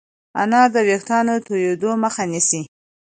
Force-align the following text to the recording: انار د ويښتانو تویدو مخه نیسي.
انار 0.41 0.67
د 0.73 0.75
ويښتانو 0.87 1.35
تویدو 1.47 1.91
مخه 2.03 2.23
نیسي. 2.31 2.61